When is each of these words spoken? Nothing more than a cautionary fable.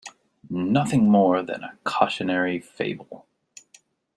Nothing 0.49 1.11
more 1.11 1.43
than 1.43 1.61
a 1.63 1.77
cautionary 1.83 2.59
fable. 2.59 3.27